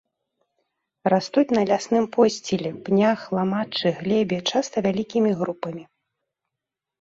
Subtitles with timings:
[1.13, 5.83] Растуць на лясным подсціле, пнях, ламаччы, глебе, часта вялікім групамі.